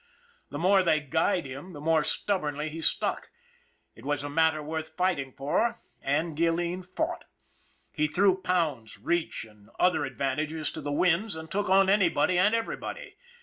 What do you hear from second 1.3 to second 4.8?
him the more stubbornly he stuck it was a matter